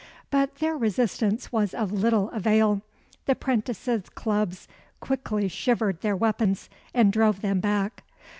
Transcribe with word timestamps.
But 0.31 0.55
their 0.55 0.75
resistance 0.75 1.51
was 1.51 1.75
of 1.75 1.91
little 1.91 2.31
avail. 2.31 2.81
The 3.27 3.35
'prentices' 3.35 4.09
clubs 4.09 4.67
quickly 4.99 5.47
shivered 5.47 6.01
their 6.01 6.15
weapons, 6.15 6.71
and 6.91 7.13
drove 7.13 7.41
them 7.41 7.59
back. 7.59 8.03